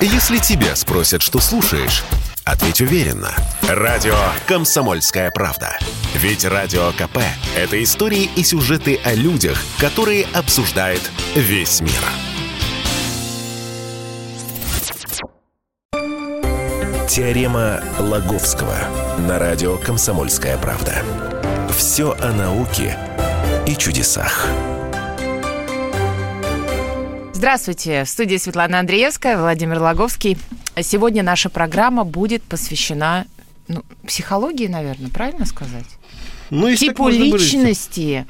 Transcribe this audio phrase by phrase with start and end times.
[0.00, 2.04] Если тебя спросят, что слушаешь,
[2.44, 3.34] ответь уверенно.
[3.62, 4.14] Радио
[4.46, 5.78] «Комсомольская правда».
[6.14, 7.18] Ведь Радио КП–
[7.56, 11.00] это истории и сюжеты о людях, которые обсуждает
[11.34, 11.92] весь мир.
[17.08, 18.76] Теорема Лаговского
[19.26, 21.02] на радио «Комсомольская правда».
[21.74, 22.98] Все о науке
[23.66, 24.46] и чудесах.
[27.36, 28.04] Здравствуйте.
[28.04, 30.38] В студии Светлана Андреевская, Владимир Логовский.
[30.80, 33.26] Сегодня наша программа будет посвящена
[33.68, 35.84] ну, психологии, наверное, правильно сказать?
[36.48, 38.26] Ну, Типу личности.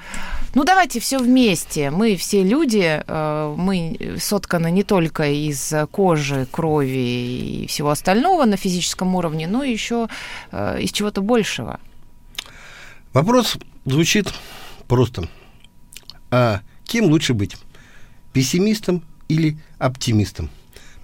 [0.57, 1.91] Ну, давайте все вместе.
[1.93, 8.57] Мы все люди, э, мы сотканы не только из кожи, крови и всего остального на
[8.57, 10.09] физическом уровне, но еще
[10.51, 11.79] э, из чего-то большего.
[13.13, 14.35] Вопрос звучит
[14.89, 15.29] просто.
[16.33, 17.57] А кем лучше быть?
[18.37, 20.51] Пессимистом или оптимистом.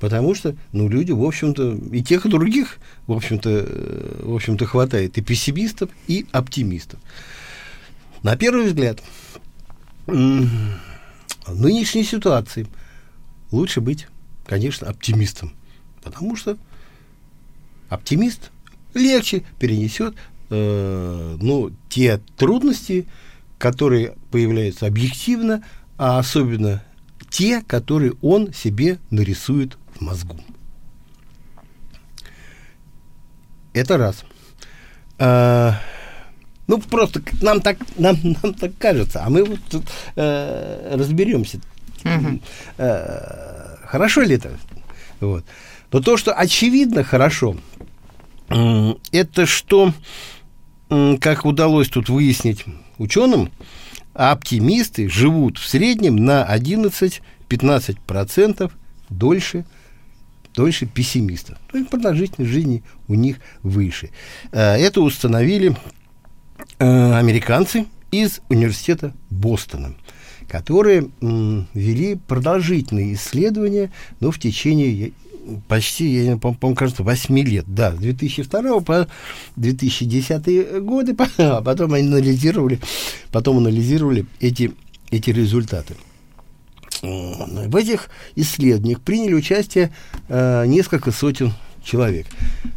[0.01, 4.67] Потому что, ну, люди, в общем-то, и тех, и других, в общем-то, э, в общем-то,
[4.67, 7.01] хватает и пессимистов, и оптимистов.
[8.23, 9.03] На первый взгляд,
[10.05, 10.47] в
[11.49, 12.67] нынешней ситуации
[13.51, 14.09] лучше быть,
[14.45, 15.55] конечно, оптимистом.
[16.03, 16.59] Потому что
[17.89, 18.51] оптимист
[18.93, 20.17] легче перенесет
[20.51, 23.07] э, ну, те трудности,
[23.57, 25.65] которые появляются объективно,
[25.97, 26.83] а особенно
[27.33, 30.39] те, которые он себе нарисует в мозгу.
[33.73, 34.25] Это раз.
[35.19, 35.81] А,
[36.67, 41.59] ну, просто нам так, нам, нам так кажется, а мы вот тут э, разберемся.
[42.05, 42.41] Угу.
[42.77, 44.51] Э, хорошо ли это?
[45.21, 45.45] Вот.
[45.91, 47.57] Но то, что очевидно хорошо,
[48.49, 49.95] это что,
[51.21, 52.65] как удалось тут выяснить
[52.99, 53.51] ученым,
[54.15, 58.71] а оптимисты живут в среднем на 11-15%
[59.09, 59.65] дольше,
[60.55, 61.59] дольше пессимистов.
[61.71, 64.11] То есть продолжительность жизни у них выше.
[64.53, 65.77] Э, это установили
[66.79, 69.95] э, американцы из университета Бостона,
[70.49, 75.13] которые вели продолжительные исследования, но в течение
[75.69, 79.09] почти, я по-моему, кажется, 8 лет, да, с 2002 по
[79.57, 82.81] 2010 годы, а потом анализировали,
[83.31, 84.73] потом анализировали эти,
[85.11, 85.95] эти результаты.
[87.03, 89.93] В этих исследованиях приняли участие
[90.29, 91.53] э, несколько сотен
[91.83, 92.29] человек,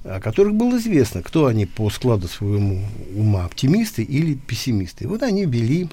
[0.04, 2.84] о которых было известно, кто они по складу своему
[3.16, 5.08] ума, оптимисты или пессимисты.
[5.08, 5.90] Вот они вели,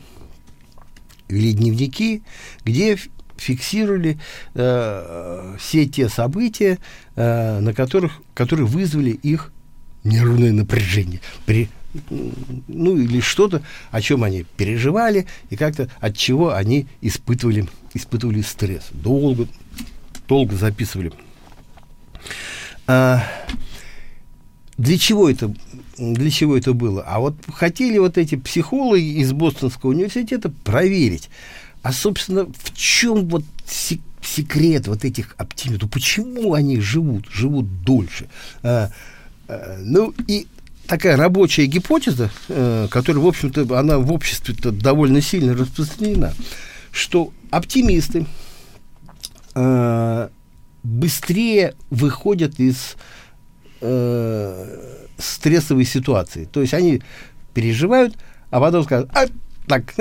[1.29, 2.23] вели дневники,
[2.65, 2.97] где
[3.43, 4.19] фиксировали
[4.55, 6.79] э, все те события,
[7.17, 9.53] э, на которых, которые вызвали их
[10.05, 11.69] нервное напряжение при
[12.69, 18.89] ну или что-то, о чем они переживали и как-то от чего они испытывали, испытывали стресс.
[18.93, 19.47] Долго,
[20.27, 21.13] долго записывали.
[22.87, 23.23] А,
[24.79, 25.55] для чего это
[25.99, 27.03] для чего это было?
[27.07, 31.29] А вот хотели вот эти психологи из Бостонского университета проверить,
[31.83, 35.91] а, собственно, в чем вот секрет вот этих оптимистов?
[35.91, 38.29] Почему они живут, живут дольше?
[38.63, 38.91] А,
[39.49, 40.47] а, ну, и
[40.87, 46.35] такая рабочая гипотеза, а, которая, в общем-то, она в обществе-то довольно сильно распространена,
[46.93, 48.27] что оптимисты
[49.55, 50.31] а,
[50.85, 52.97] быстрее выходят из
[53.81, 56.45] а, стрессовой ситуации.
[56.45, 57.03] То есть они
[57.55, 58.17] переживают,
[58.51, 59.27] а потом скажут, а,
[59.67, 59.95] так,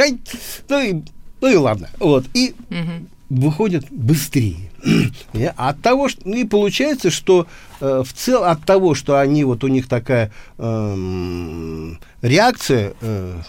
[0.70, 1.02] ну и
[1.42, 1.90] ну и ладно.
[2.00, 2.26] Вот.
[2.34, 3.08] И угу.
[3.30, 4.72] выходят быстрее.
[5.58, 7.48] от того, что, ну и получается, что
[7.80, 13.42] э, в целом от того, что они вот у них такая э, реакция, э,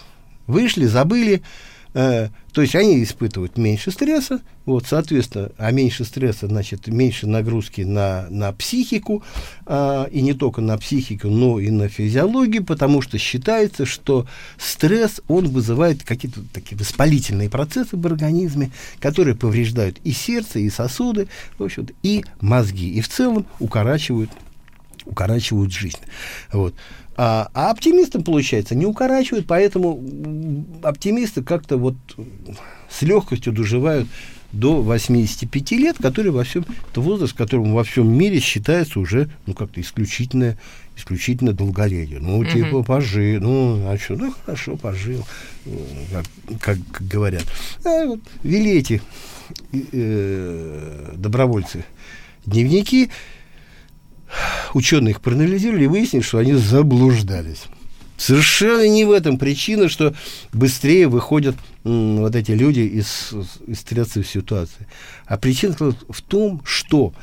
[0.46, 1.42] вышли, забыли,
[1.94, 7.80] Э, то есть они испытывают меньше стресса, вот, соответственно, а меньше стресса, значит, меньше нагрузки
[7.80, 9.22] на, на психику,
[9.66, 14.26] а, и не только на психику, но и на физиологию, потому что считается, что
[14.58, 18.70] стресс, он вызывает какие-то такие воспалительные процессы в организме,
[19.00, 21.28] которые повреждают и сердце, и сосуды,
[21.58, 24.30] в общем и мозги, и в целом укорачивают,
[25.06, 25.98] укорачивают жизнь.
[26.52, 26.74] Вот.
[27.16, 30.02] А, а оптимистам, получается, не укорачивают, поэтому
[30.82, 31.94] оптимисты как-то вот
[32.88, 34.08] с легкостью доживают
[34.52, 39.54] до 85 лет, который во всем, это возраст, которым во всем мире считается уже, ну,
[39.54, 40.58] как-то исключительно,
[40.96, 42.20] исключительно долголетие.
[42.20, 42.46] Ну, угу.
[42.46, 45.26] типа, пожил, ну, а что, ну, хорошо, пожил,
[46.12, 46.26] как,
[46.60, 47.44] как, как говорят.
[47.84, 49.00] А вот вели эти
[49.92, 51.84] э, добровольцы
[52.44, 53.10] дневники,
[54.74, 57.64] ученые их проанализировали и выяснили, что они заблуждались.
[58.16, 60.14] Совершенно не в этом причина, что
[60.52, 63.32] быстрее выходят м, вот эти люди из,
[63.66, 64.86] из стрессовой ситуации.
[65.26, 67.14] А причина в том, что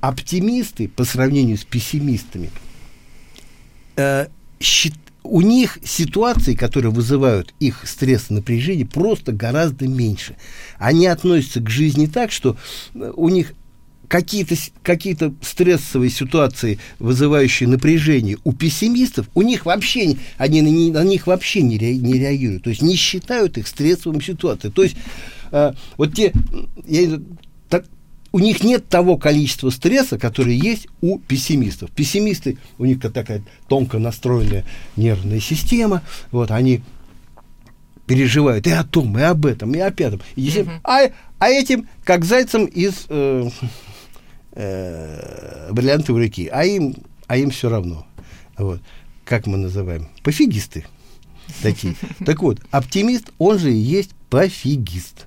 [0.00, 2.50] оптимисты по сравнению с пессимистами,
[3.96, 4.26] э,
[4.60, 4.94] счит,
[5.24, 10.36] у них ситуации, которые вызывают их стресс и напряжение, просто гораздо меньше.
[10.78, 12.56] Они относятся к жизни так, что
[12.94, 13.54] э, у них
[14.08, 21.26] какие-то какие стрессовые ситуации, вызывающие напряжение у пессимистов, у них вообще, они на, на них
[21.26, 24.72] вообще не, ре, не реагируют, то есть не считают их стрессовым ситуацией.
[24.72, 24.96] То есть
[25.52, 26.32] э, вот те,
[26.86, 27.20] я,
[27.68, 27.86] так,
[28.32, 31.90] у них нет того количества стресса, который есть у пессимистов.
[31.90, 34.64] Пессимисты, у них такая тонко настроенная
[34.96, 36.82] нервная система, вот они
[38.06, 40.20] переживают и о том, и об этом, и о пятом.
[40.36, 40.68] И, uh-huh.
[40.84, 43.48] а, а этим, как зайцам из э,
[44.54, 46.96] э, бриллиантовой реки, а им,
[47.26, 48.06] а им все равно.
[48.56, 48.80] Вот.
[49.24, 50.08] Как мы называем?
[50.22, 50.84] Пофигисты
[51.62, 51.94] такие.
[52.24, 55.26] Так вот, оптимист, он же и есть пофигист.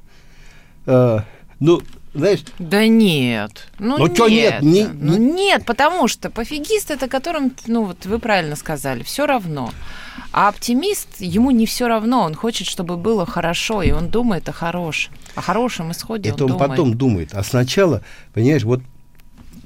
[0.85, 1.19] Э,
[1.59, 1.81] ну,
[2.13, 2.44] знаешь...
[2.59, 3.68] Да нет.
[3.79, 4.62] Ну, ну что нет?
[4.62, 9.71] Не, ну, нет, потому что пофигист это которым, ну вот вы правильно сказали, все равно.
[10.31, 14.51] А оптимист, ему не все равно, он хочет, чтобы было хорошо, и он думает о
[14.51, 15.13] хорошем.
[15.35, 16.69] О хорошем исходе это он, он думает.
[16.71, 17.29] потом думает.
[17.33, 18.01] А сначала,
[18.33, 18.81] понимаешь, вот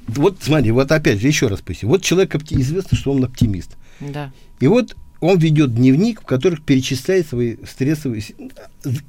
[0.06, 1.88] вот смотри, вот опять же, еще раз поясню.
[1.88, 3.76] Вот человек известно, что он оптимист.
[4.00, 4.32] Да.
[4.60, 8.22] И вот он ведет дневник, в котором перечисляет свои стрессовые,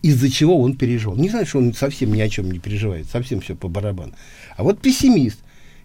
[0.03, 1.17] из-за чего он переживал.
[1.17, 4.13] Не знаю, что он совсем ни о чем не переживает, совсем все по барабану.
[4.55, 5.39] А вот пессимист.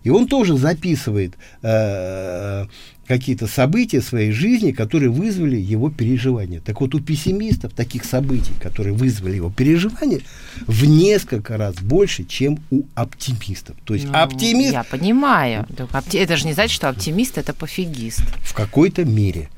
[0.05, 2.67] И он тоже записывает э,
[3.09, 6.61] какие-то события своей жизни, которые вызвали его переживания.
[6.61, 10.21] Так вот, у пессимистов таких событий, которые вызвали его переживания,
[10.67, 13.77] в несколько раз больше, чем у оптимистов.
[13.85, 14.73] То есть ну, оптимист...
[14.73, 15.67] Я понимаю.
[16.13, 18.23] Это же не значит, что оптимист– это пофигист.
[18.41, 19.49] В какой-то мере.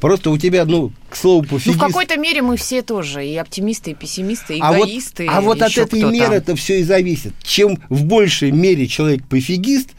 [0.00, 1.66] Просто у тебя, ну, к слову, пофигист...
[1.80, 5.28] Ну, в какой-то мере мы все тоже, и оптимисты, и пессимисты, и эгоисты.
[5.28, 7.34] А вот, а вот от этой меры это все и зависит.
[7.44, 9.90] Чем в большей мере человек пофигист,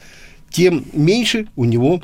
[0.50, 2.04] тем меньше у него,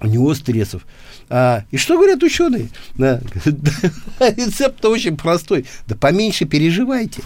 [0.00, 0.86] у него стрессов.
[1.28, 2.68] А, и что говорят ученые?
[2.96, 3.20] Да,
[4.20, 5.66] рецепт очень простой.
[5.86, 7.22] Да поменьше переживайте.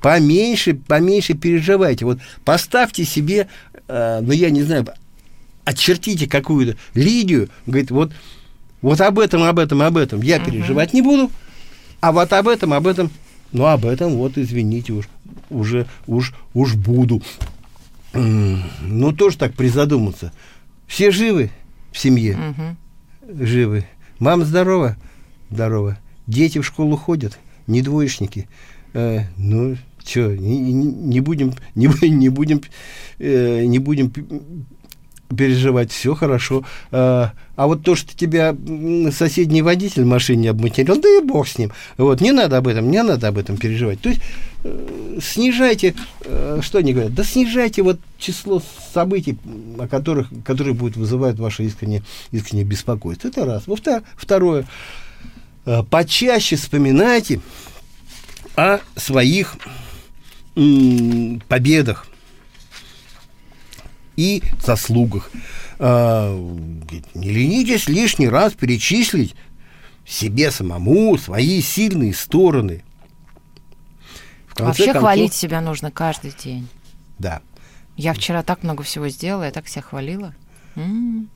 [0.00, 2.04] Поменьше, поменьше переживайте.
[2.04, 3.48] Вот поставьте себе,
[3.88, 4.86] э, ну я не знаю,
[5.64, 8.12] очертите какую-то линию, говорит, вот
[8.82, 11.30] вот об этом, об этом, об этом я переживать не буду,
[12.00, 13.10] а вот об этом, об этом,
[13.52, 15.08] ну, об этом, вот, извините, уж,
[15.50, 17.22] уже, уж, уж буду.
[18.12, 20.32] Ну, тоже так призадуматься.
[20.90, 21.50] Все живы
[21.92, 22.36] в семье?
[22.36, 23.44] Угу.
[23.46, 23.84] Живы.
[24.18, 24.96] Мама здорова?
[25.48, 25.96] Здорова.
[26.26, 27.38] Дети в школу ходят?
[27.68, 28.48] Не двоечники?
[28.92, 32.60] Э, ну, что, не, не будем, не, не будем,
[33.20, 34.12] э, не будем
[35.36, 36.64] переживать, все хорошо.
[36.90, 38.56] А, а вот то, что тебя
[39.12, 41.72] соседний водитель в машине обматерил, да и бог с ним.
[41.96, 44.00] Вот, не надо об этом, не надо об этом переживать.
[44.00, 44.20] То есть
[44.64, 45.94] э, снижайте,
[46.24, 48.62] э, что они говорят, да снижайте вот число
[48.92, 49.38] событий,
[49.78, 53.28] о которых, которые будут вызывать ваше искреннее, искреннее беспокойство.
[53.28, 53.66] Это раз.
[53.66, 53.76] Во
[54.16, 54.66] второе,
[55.90, 57.40] почаще вспоминайте
[58.56, 59.56] о своих
[61.48, 62.09] победах
[64.20, 65.30] и заслугах.
[65.78, 66.36] А,
[67.14, 69.34] не ленитесь лишний раз перечислить
[70.06, 72.84] себе самому свои сильные стороны.
[74.58, 76.68] Вообще концов, хвалить себя нужно каждый день.
[77.18, 77.40] Да.
[77.96, 80.34] Я вчера так много всего сделала, я так себя хвалила.
[80.76, 81.30] М-м,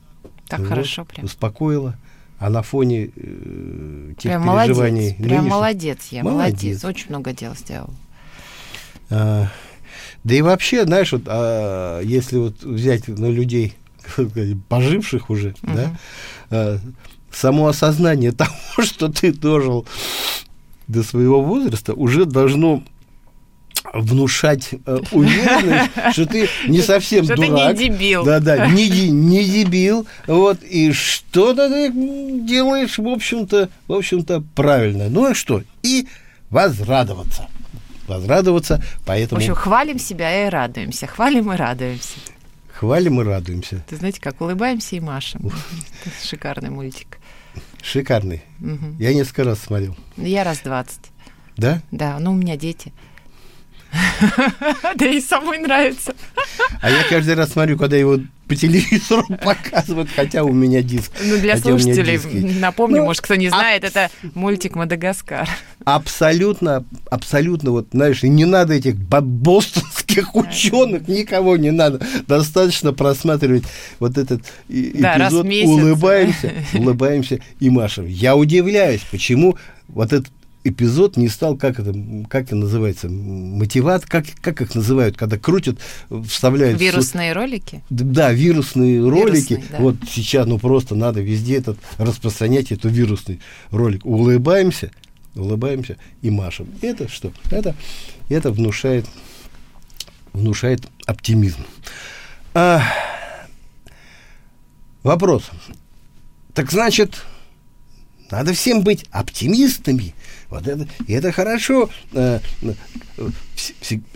[0.47, 1.25] так вот, хорошо прям.
[1.25, 1.97] Успокоила.
[2.37, 5.15] А на фоне э, тех прям переживаний...
[5.17, 6.63] Молодец, прям молодец я, молодец.
[6.63, 6.85] молодец.
[6.85, 7.89] Очень много дел сделал.
[9.09, 9.47] А,
[10.25, 13.75] да и вообще, знаешь, вот, а, если вот взять на людей,
[14.69, 15.71] поживших уже, угу.
[15.75, 15.97] да,
[16.49, 16.79] а,
[17.31, 19.85] само осознание того, что ты дожил
[20.87, 22.83] до своего возраста, уже должно
[23.93, 27.77] внушать э, уверенность, что ты не совсем что дурак.
[27.77, 28.25] Ты не дебил.
[28.25, 30.07] Да-да, не, не дебил.
[30.25, 31.91] Вот, и что-то ты
[32.47, 35.07] делаешь, в общем-то, в общем-то, правильно.
[35.07, 35.61] Ну а что?
[35.83, 36.07] И
[36.49, 37.47] возрадоваться
[38.07, 39.39] возрадоваться, поэтому...
[39.39, 42.17] В общем, хвалим себя и радуемся, хвалим и радуемся.
[42.73, 43.81] Хвалим и радуемся.
[43.87, 45.51] Ты знаете, как улыбаемся и машем.
[46.23, 47.19] Шикарный мультик.
[47.81, 48.43] Шикарный.
[48.59, 48.95] Угу.
[48.99, 49.95] Я несколько раз смотрел.
[50.17, 51.11] Я раз двадцать.
[51.55, 51.81] Да?
[51.91, 52.91] Да, ну у меня дети.
[54.95, 56.15] Да и самой нравится.
[56.81, 61.11] А я каждый раз смотрю, когда его по телевизору показывают, хотя у меня диск.
[61.23, 62.19] Ну, для слушателей,
[62.59, 65.49] напомню, ну, может, кто не знает, это мультик «Мадагаскар».
[65.83, 72.05] Абсолютно, абсолютно, вот, знаешь, и не надо этих бостонских ученых, никого не надо.
[72.27, 73.63] Достаточно просматривать
[73.99, 78.07] вот этот эпизод, улыбаемся, улыбаемся и машем.
[78.07, 80.31] Я удивляюсь, почему вот этот
[80.65, 81.93] эпизод не стал, как это,
[82.27, 85.79] как это называется, мотиват, как, как их называют, когда крутят,
[86.27, 86.81] вставляют...
[86.81, 87.39] Вирусные су...
[87.39, 87.83] ролики?
[87.89, 89.53] Да, вирусные ролики.
[89.53, 89.77] Вирусный, да.
[89.79, 94.05] Вот сейчас, ну, просто надо везде этот, распространять эту вирусный ролик.
[94.05, 94.91] Улыбаемся,
[95.35, 96.67] улыбаемся и машем.
[96.81, 97.31] Это что?
[97.51, 97.75] Это,
[98.29, 99.05] это внушает,
[100.33, 101.63] внушает оптимизм.
[102.55, 102.81] А,
[105.03, 105.43] вопрос.
[106.55, 107.23] Так значит,
[108.31, 110.13] надо всем быть оптимистами.
[110.49, 111.89] Вот это, и это хорошо.
[112.13, 112.71] Э, э,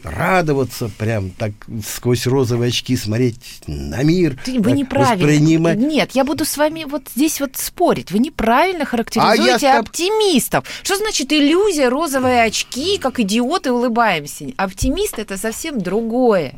[0.03, 1.51] радоваться, прям так
[1.85, 4.37] сквозь розовые очки смотреть на мир.
[4.43, 5.25] Ты, вы неправильно.
[5.25, 5.77] Воспринимать.
[5.77, 8.11] Нет, я буду с вами вот здесь вот спорить.
[8.11, 9.79] Вы неправильно характеризуете а я...
[9.79, 10.65] оптимистов.
[10.83, 14.45] Что значит иллюзия, розовые очки, как идиоты улыбаемся?
[14.57, 16.53] Оптимист это совсем другое.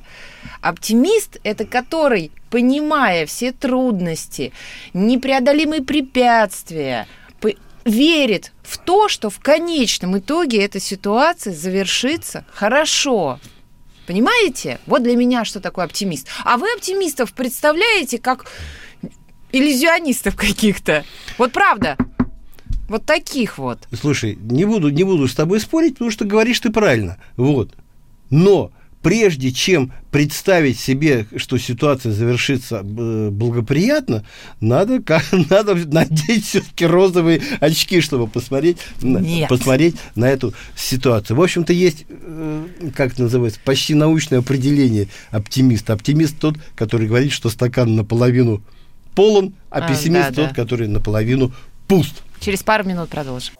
[0.61, 4.51] Оптимист– это который, понимая все трудности,
[4.93, 7.07] непреодолимые препятствия,
[7.85, 13.39] верит в то, что в конечном итоге эта ситуация завершится хорошо.
[14.07, 14.79] Понимаете?
[14.85, 16.27] Вот для меня что такое оптимист.
[16.43, 18.51] А вы оптимистов представляете как
[19.51, 21.05] иллюзионистов каких-то.
[21.37, 21.97] Вот правда.
[22.87, 23.79] Вот таких вот.
[23.93, 27.17] Слушай, не буду, не буду с тобой спорить, потому что говоришь ты правильно.
[27.37, 27.73] Вот.
[28.29, 28.71] Но
[29.01, 34.23] прежде чем представить себе, что ситуация завершится э, благоприятно,
[34.59, 35.01] надо,
[35.49, 39.49] надо надеть все-таки розовые очки, чтобы посмотреть, Нет.
[39.49, 41.37] посмотреть на эту ситуацию.
[41.37, 42.65] В общем-то, есть, э,
[42.95, 45.93] как это называется, почти научное определение оптимиста.
[45.93, 48.61] Оптимист тот, который говорит, что стакан наполовину
[49.15, 50.53] полон, а, а пессимист да, тот, да.
[50.53, 51.53] который наполовину
[51.87, 52.23] пуст.
[52.39, 53.53] Через пару минут продолжим.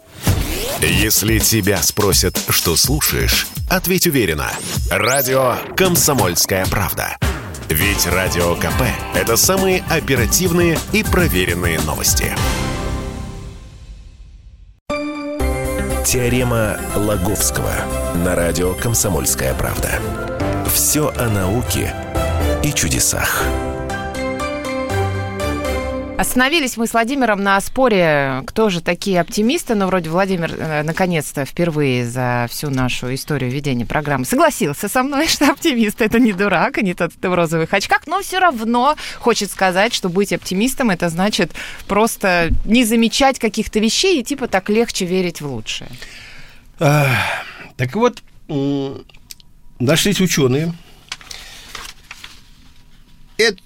[0.81, 4.49] Если тебя спросят, что слушаешь, ответь уверенно.
[4.89, 7.17] Радио «Комсомольская правда».
[7.69, 8.81] Ведь Радио КП–
[9.15, 12.35] это самые оперативные и проверенные новости.
[16.05, 17.71] Теорема Лаговского
[18.15, 20.01] на радио «Комсомольская правда».
[20.73, 21.93] Все о науке
[22.63, 23.45] и чудесах.
[26.21, 29.73] Остановились мы с Владимиром на споре, кто же такие оптимисты.
[29.73, 35.27] Но вроде Владимир э, наконец-то впервые за всю нашу историю ведения программы согласился со мной,
[35.27, 38.01] что оптимист это не дурак, а не тот, кто в розовых очках.
[38.05, 41.53] Но все равно хочет сказать, что быть оптимистом это значит
[41.87, 45.89] просто не замечать каких-то вещей и типа так легче верить в лучшее.
[46.77, 47.07] А,
[47.77, 48.21] так вот,
[49.79, 50.71] нашлись ученые.
[53.37, 53.57] Это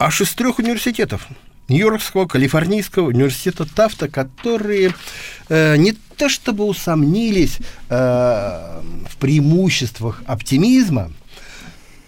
[0.00, 1.28] аж из трех университетов.
[1.70, 4.92] Нью-Йоркского, Калифорнийского университета Тафта, которые
[5.48, 7.58] э, не то чтобы усомнились
[7.88, 7.94] э,
[9.08, 11.12] в преимуществах оптимизма,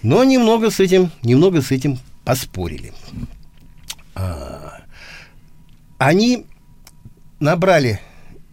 [0.02, 2.92] но немного с этим, немного с этим поспорили.
[4.16, 4.80] А,
[5.98, 6.44] они
[7.38, 8.00] набрали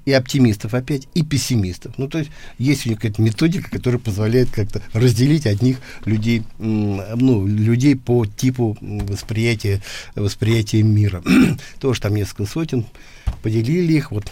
[0.06, 1.98] и оптимистов опять, и пессимистов.
[1.98, 7.46] Ну, то есть есть у них какая-то методика, которая позволяет как-то разделить одних людей, ну,
[7.46, 9.82] людей по типу восприятия,
[10.16, 11.24] восприятия мира.
[11.80, 12.86] Тоже там несколько сотен,
[13.44, 14.32] поделили их, вот,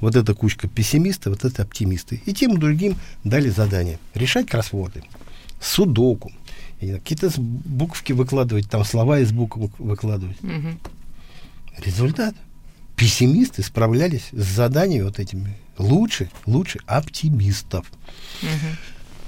[0.00, 2.22] вот эта кучка пессимистов, вот это оптимисты.
[2.24, 5.02] И тем и другим дали задание решать кроссворды,
[5.60, 6.32] судоку,
[6.80, 10.40] какие-то буковки выкладывать, там слова из букв выкладывать.
[10.42, 11.84] Угу.
[11.84, 12.34] Результат–
[12.98, 17.86] пессимисты справлялись с заданиями вот этими лучше, лучше оптимистов.
[18.42, 18.50] Угу.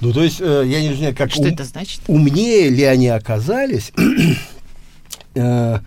[0.01, 1.31] Ну, то есть, э, я не знаю, как...
[1.31, 2.01] Что ум, это значит?
[2.07, 3.93] Умнее ли они оказались,
[5.35, 5.79] э,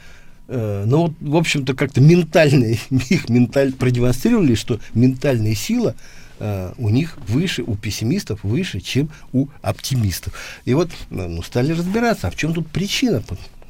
[0.48, 2.78] э, ну, вот, в общем-то, как-то ментальные,
[3.10, 5.94] их менталь продемонстрировали, что ментальная сила
[6.38, 10.32] э, у них выше, у пессимистов выше, чем у оптимистов.
[10.64, 13.22] И вот ну, стали разбираться, а в чем тут причина?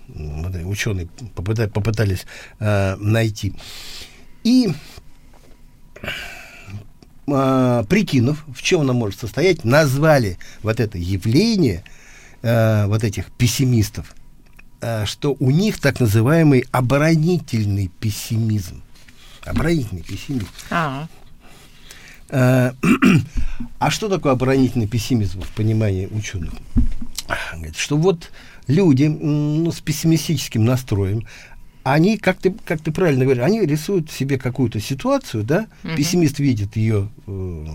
[0.09, 2.27] Ученые попытались
[2.61, 3.55] э, найти.
[4.43, 4.73] И
[7.27, 11.85] э, прикинув, в чем оно может состоять, назвали вот это явление
[12.43, 14.15] э, вот этих пессимистов,
[14.81, 18.83] э, что у них так называемый оборонительный пессимизм.
[19.45, 20.49] Оборонительный пессимизм.
[20.71, 21.09] А, -а.
[23.79, 26.53] а что такое оборонительный пессимизм в понимании ученых?
[27.53, 28.31] Говорит, что вот
[28.67, 31.27] люди ну, с пессимистическим настроем,
[31.85, 35.95] они, как ты, как ты правильно говоришь, они рисуют себе какую-то ситуацию, да, угу.
[35.97, 37.67] пессимист видит ее э,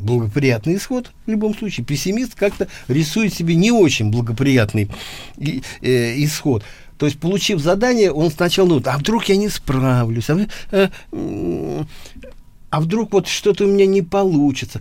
[0.00, 4.90] благоприятный исход в любом случае, пессимист как-то рисует себе не очень благоприятный
[5.38, 6.64] и, э, исход.
[6.98, 11.84] То есть, получив задание, он сначала думает, а вдруг я не справлюсь, а, э, э,
[12.70, 14.80] а вдруг вот что-то у меня не получится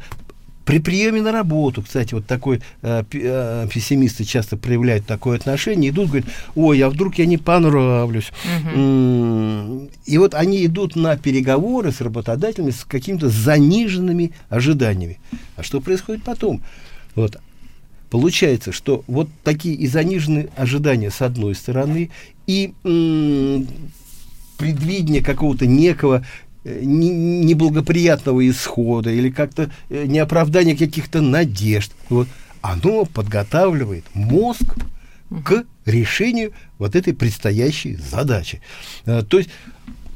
[0.66, 6.10] при приеме на работу, кстати, вот такой э, э, пессимисты часто проявляют такое отношение, идут,
[6.10, 8.32] говорят, ой, а вдруг я не понравлюсь.
[8.74, 9.90] Угу.
[10.06, 15.20] И вот они идут на переговоры с работодателями с какими-то заниженными ожиданиями.
[15.56, 16.62] А что происходит потом?
[17.16, 17.38] Вот.
[18.10, 22.12] Получается, что вот такие и заниженные ожидания с одной стороны,
[22.46, 23.68] и м-
[24.58, 26.26] предвидение какого-то некого
[26.64, 31.92] неблагоприятного исхода или как-то э, неоправдание каких-то надежд.
[32.10, 32.28] Вот,
[32.62, 34.76] оно подготавливает мозг
[35.44, 38.62] к решению вот этой предстоящей задачи.
[39.06, 39.50] Э, то есть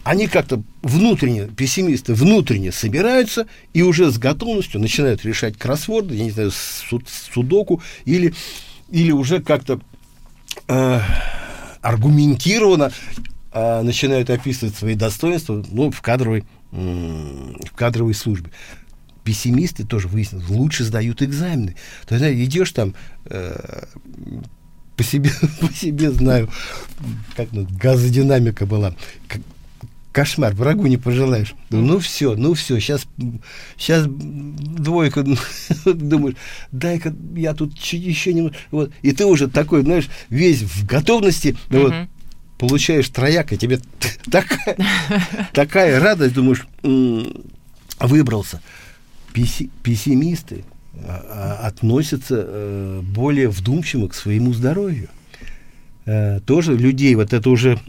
[0.03, 6.31] они как-то внутренне, пессимисты внутренне собираются и уже с готовностью начинают решать кроссворды, я не
[6.31, 8.35] знаю, суд, судоку, или,
[8.91, 9.81] или уже как-то
[10.67, 10.99] э,
[11.81, 12.91] аргументированно
[13.57, 18.51] а, начинают описывать свои достоинства ну, в, кадровой, в кадровой службе.
[19.23, 21.77] Пессимисты тоже выяснилось, лучше сдают экзамены.
[22.05, 22.95] То есть, идешь там,
[23.27, 23.85] э,
[24.97, 25.29] по, себе,
[25.61, 26.49] по себе знаю,
[27.37, 28.93] как ну, газодинамика была,
[29.29, 29.39] как,
[30.11, 31.55] кошмар, врагу не пожелаешь.
[31.69, 33.07] Ну, ну все, ну все, сейчас,
[33.77, 35.23] сейчас двойка,
[35.85, 36.35] думаешь,
[36.73, 41.81] дай-ка я тут еще немного, вот, и ты уже такой, знаешь, весь в готовности, uh-huh.
[41.81, 41.93] вот,
[42.67, 43.79] получаешь трояк, и тебе
[44.31, 44.77] такая,
[45.53, 46.65] такая радость, думаешь,
[47.99, 48.61] выбрался.
[49.33, 50.63] Пессимисты
[51.03, 55.09] а, а, относятся э, более вдумчиво к своему здоровью.
[56.05, 57.79] Э, тоже людей, вот это уже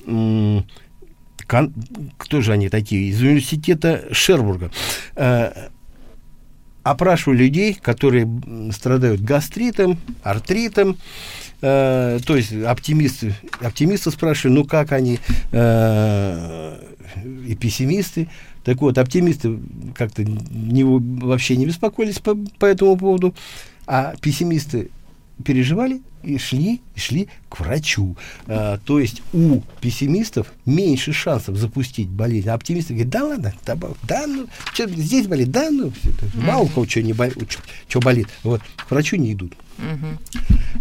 [2.16, 3.11] кто же они такие?
[3.11, 4.73] Из университета Шербурга.
[6.87, 8.28] Опрашиваю людей, которые
[8.71, 10.97] страдают гастритом, артритом,
[11.61, 15.19] э, то есть оптимисты, оптимисты спрашиваю, ну как они,
[15.50, 16.78] э,
[17.45, 18.28] и пессимисты.
[18.62, 19.59] Так вот, оптимисты
[19.97, 23.35] как-то не, вообще не беспокоились по, по этому поводу,
[23.88, 24.90] а пессимисты
[25.45, 28.16] переживали и шли, и шли к врачу.
[28.47, 32.49] А, то есть у пессимистов меньше шансов запустить болезнь.
[32.49, 35.92] А оптимисты говорят, да ладно, да, да ну, что, здесь болит, да, ну,
[36.35, 38.28] мало у кого что, не болит, что болит.
[38.42, 39.54] Вот, к врачу не идут.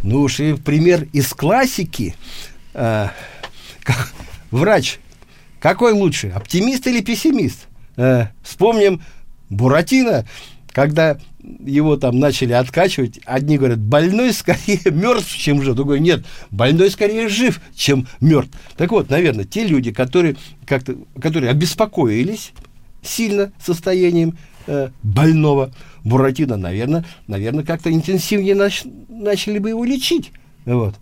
[0.04, 2.16] Ну уж и пример из классики.
[2.74, 3.12] А,
[3.84, 4.14] как,
[4.52, 5.00] врач,
[5.60, 7.68] какой лучше, оптимист или пессимист?
[7.98, 9.02] А, вспомним
[9.50, 10.26] Буратино,
[10.76, 15.74] когда его там начали откачивать, одни говорят, больной скорее мертв, чем жив.
[15.74, 18.52] Другой, нет, больной скорее жив, чем мертв.
[18.76, 20.36] Так вот, наверное, те люди, которые,
[20.66, 22.52] как-то, которые обеспокоились
[23.02, 25.72] сильно состоянием э, больного
[26.04, 30.34] Буратино, наверное, наверное, как-то интенсивнее нач, начали бы его лечить.
[30.66, 30.96] Вот.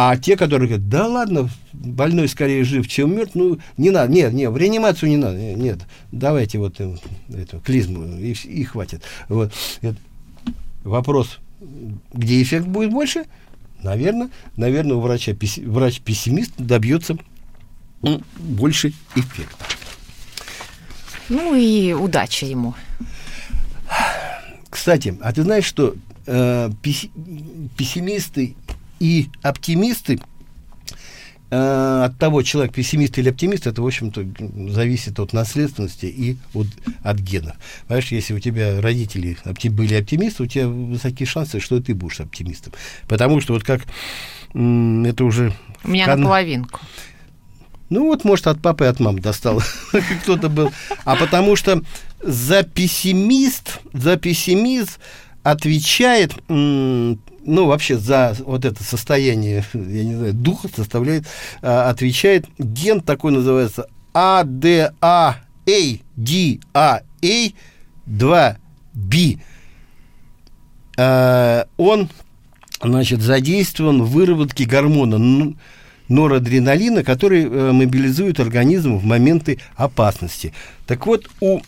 [0.00, 4.32] А те, которые говорят, да ладно, больной скорее жив, чем мертв, ну, не надо, нет,
[4.32, 5.80] нет, в реанимацию не надо, нет,
[6.12, 6.94] давайте вот э,
[7.30, 9.02] эту клизму, и, и хватит.
[9.28, 9.52] Вот.
[9.80, 9.96] Это
[10.84, 11.40] вопрос,
[12.14, 13.24] где эффект будет больше?
[13.82, 17.18] Наверное, наверное, у врача, врач-пессимист добьется
[18.38, 19.64] больше эффекта.
[21.28, 22.74] Ну и удачи ему.
[24.70, 26.70] Кстати, а ты знаешь, что э,
[27.76, 28.54] пессимисты
[29.00, 30.20] и оптимисты
[31.50, 34.26] э, от того, человек пессимист или оптимист, это, в общем-то,
[34.72, 36.66] зависит от наследственности и от,
[37.02, 37.56] от генов.
[37.86, 42.20] Понимаешь, если у тебя родители опти- были оптимисты, у тебя высокие шансы, что ты будешь
[42.20, 42.72] оптимистом.
[43.06, 43.82] Потому что вот как
[44.52, 45.52] это уже...
[45.84, 46.20] У меня кон...
[46.20, 46.80] наполовинку.
[47.90, 49.62] Ну вот, может, от папы и от мамы достал
[50.22, 50.72] кто-то был.
[51.04, 51.82] А потому что
[52.22, 54.98] за пессимист, за пессимист
[55.50, 56.34] отвечает
[57.48, 61.26] ну, вообще за вот это состояние, я не знаю, духа составляет,
[61.62, 64.92] а, отвечает ген такой называется ADA,
[65.66, 67.46] ADA,
[68.06, 69.40] 2B.
[70.98, 72.10] А, он,
[72.82, 75.54] значит, задействован в выработке гормона
[76.08, 80.54] норадреналина, который э, мобилизует организм в моменты опасности.
[80.86, 81.60] Так вот, у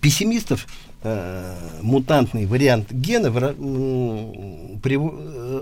[0.00, 0.66] пессимистов
[1.02, 3.54] э, мутантный вариант гена, э,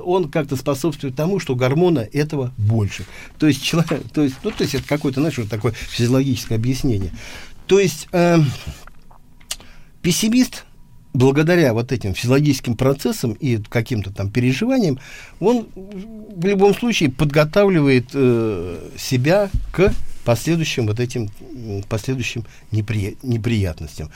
[0.04, 3.04] он как-то способствует тому, что гормона этого больше.
[3.38, 7.12] То есть, человек, то есть, ну, то есть это какое-то, знаешь, вот такое физиологическое объяснение.
[7.66, 8.38] То есть э,
[10.02, 10.64] пессимист
[11.14, 14.98] благодаря вот этим физиологическим процессам и каким-то там переживаниям,
[15.40, 19.92] он в любом случае подготавливает э, себя к
[20.24, 21.30] последующим вот этим
[21.88, 24.10] последующим непри, неприятностям.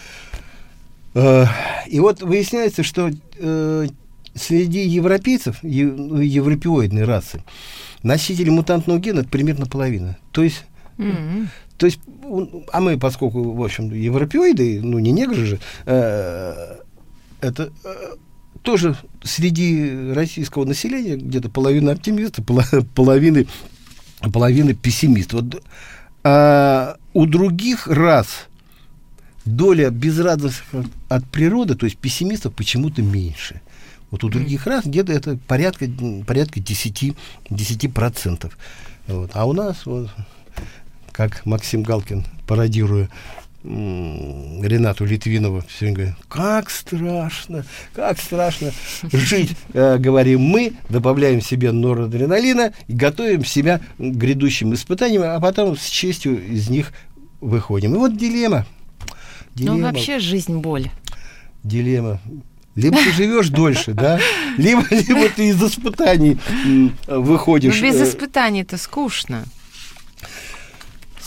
[1.14, 1.46] Э,
[1.86, 3.86] и вот выясняется, что э,
[4.34, 7.42] среди европейцев, европеоидной расы,
[8.02, 10.16] носители мутантного гена это примерно половина.
[10.32, 10.64] То есть,
[10.98, 11.46] mm-hmm.
[11.76, 12.00] то есть,
[12.72, 16.76] а мы, поскольку, в общем, европеоиды, ну не негры же, э,
[17.40, 17.94] это э,
[18.62, 22.44] тоже среди российского населения где-то половина оптимистов,
[22.94, 23.46] половины,
[24.32, 25.42] половины пессимистов.
[25.42, 25.62] Вот,
[26.24, 28.48] а у других рас
[29.44, 33.60] доля безрадостных от природы, то есть пессимистов, почему-то меньше.
[34.10, 35.88] Вот у других рас где-то это порядка,
[36.26, 37.16] порядка 10%.
[37.48, 38.52] 10%.
[39.08, 39.30] Вот.
[39.34, 40.10] А у нас, вот,
[41.12, 43.08] как Максим Галкин, пародируя
[43.64, 48.72] Ренату Литвинову все время говорит, как страшно, как страшно
[49.12, 55.76] жить, э, говорим мы, добавляем себе норадреналина и готовим себя к грядущим испытаниям, а потом
[55.76, 56.92] с честью из них
[57.40, 57.94] выходим.
[57.94, 58.66] И вот дилемма.
[59.54, 59.78] Ну, дилемма.
[59.78, 60.90] Ну, вообще жизнь боль.
[61.64, 62.20] Дилемма.
[62.74, 64.18] Либо ты живешь дольше, да,
[64.56, 66.38] либо, либо ты из испытаний
[67.06, 67.78] выходишь.
[67.78, 69.44] Но без э, испытаний это скучно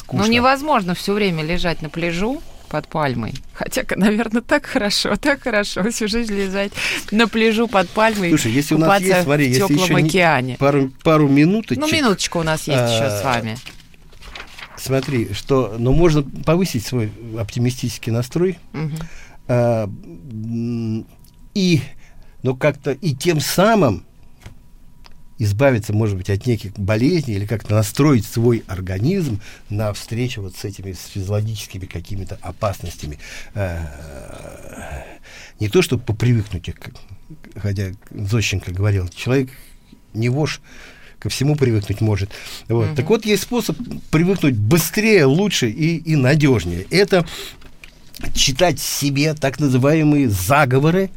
[0.05, 0.25] скучно.
[0.25, 3.33] Ну, невозможно все время лежать на пляжу под пальмой.
[3.53, 6.71] Хотя, наверное, так хорошо, так хорошо всю жизнь лежать
[7.11, 8.29] на пляжу под пальмой.
[8.29, 10.57] Слушай, если у нас есть, смотри, в теплом если еще океане.
[10.57, 11.77] пару, пару минуточек.
[11.77, 13.57] Ну, минуточку у нас есть еще с вами.
[14.85, 18.59] Смотри, что, ну, можно повысить свой оптимистический настрой.
[19.47, 19.89] А,
[21.55, 21.81] и,
[22.43, 24.05] ну, как-то, и тем самым
[25.39, 30.63] избавиться, может быть, от неких болезней или как-то настроить свой организм на встречу вот с
[30.63, 33.17] этими с физиологическими какими-то опасностями.
[33.55, 33.79] Э,
[35.59, 36.75] не то, чтобы попривыкнуть их,
[37.55, 39.49] хотя Зощенко говорил, человек
[40.13, 40.61] не вож,
[41.25, 42.29] ко всему привыкнуть может.
[42.69, 42.89] Вот.
[42.89, 42.95] Угу.
[42.95, 43.75] Так вот, есть способ
[44.11, 46.85] привыкнуть быстрее, лучше и, и надежнее.
[46.91, 47.25] Это
[48.35, 51.09] читать себе так называемые заговоры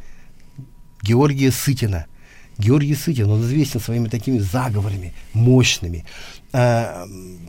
[1.02, 2.06] Георгия Сытина–
[2.58, 6.04] Георгий Сытин, он известен своими такими заговорами мощными.
[6.52, 7.06] А,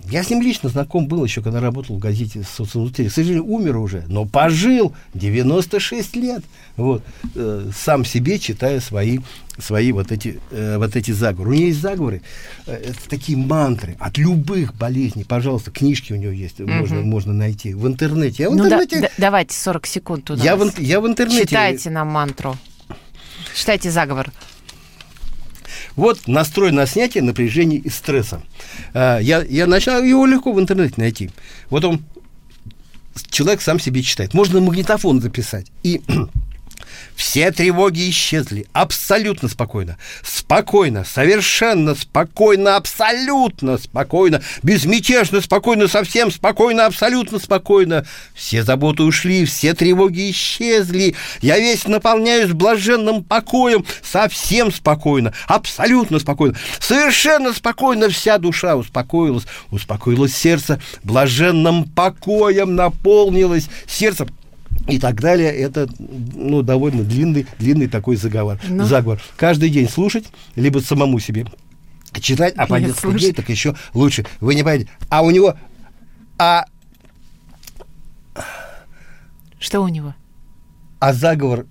[0.10, 3.10] я с ним лично знаком был еще, когда работал в газете «Социалистический».
[3.10, 6.44] К сожалению, умер уже, но пожил 96 лет.
[6.78, 7.04] Вот,
[7.36, 9.20] э, сам себе читая свои,
[9.60, 11.50] свои вот, эти, э, вот эти заговоры.
[11.52, 12.22] У него есть заговоры,
[12.66, 15.24] э, это такие мантры от любых болезней.
[15.24, 16.70] Пожалуйста, книжки у него есть, угу.
[16.70, 18.44] можно, можно найти в интернете.
[18.44, 19.02] Я в ну интернете...
[19.02, 20.44] Да, да, давайте 40 секунд нас.
[20.44, 21.46] Я в, я в интернете...
[21.46, 22.58] Читайте нам мантру.
[23.56, 24.32] Читайте заговор.
[25.96, 28.42] Вот настрой на снятие напряжения и стресса.
[28.94, 31.30] А, я, я начал его легко в интернете найти.
[31.70, 32.04] Вот он,
[33.30, 34.34] человек сам себе читает.
[34.34, 35.68] Можно магнитофон записать.
[35.84, 36.02] И
[37.16, 38.66] Все тревоги исчезли.
[38.72, 39.98] Абсолютно спокойно.
[40.24, 48.06] Спокойно, совершенно спокойно, абсолютно спокойно, безмятежно, спокойно, совсем спокойно, абсолютно спокойно.
[48.34, 51.16] Все заботы ушли, все тревоги исчезли.
[51.42, 58.10] Я весь наполняюсь блаженным покоем, совсем спокойно, абсолютно спокойно, совершенно спокойно.
[58.10, 64.26] Вся душа успокоилась, успокоилось сердце, блаженным покоем наполнилось сердце
[64.90, 65.52] и так далее.
[65.52, 68.60] Это ну, довольно длинный, длинный такой заговор.
[68.68, 68.84] Но...
[68.84, 68.86] Ну.
[68.86, 69.22] заговор.
[69.38, 70.26] Каждый день слушать,
[70.56, 71.46] либо самому себе
[72.20, 74.26] читать, а по несколько дней так еще лучше.
[74.40, 74.90] Вы не понимаете.
[75.10, 75.56] А у него...
[76.38, 76.66] А...
[79.60, 80.16] Что у него?
[81.00, 81.66] А заговор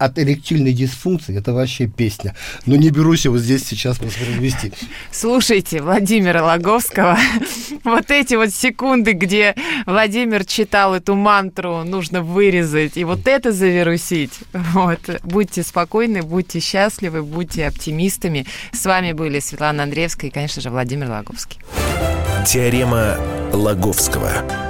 [0.00, 2.34] от эректильной дисфункции это вообще песня.
[2.64, 4.72] Но не берусь его здесь сейчас воспроизвести.
[5.12, 7.18] Слушайте Владимира Логовского.
[7.84, 14.32] вот эти вот секунды, где Владимир читал эту мантру, нужно вырезать и вот это завирусить.
[14.54, 15.00] Вот.
[15.22, 18.46] Будьте спокойны, будьте счастливы, будьте оптимистами.
[18.72, 21.60] С вами были Светлана Андреевская и, конечно же, Владимир Логовский.
[22.46, 23.18] Теорема
[23.52, 24.69] Логовского.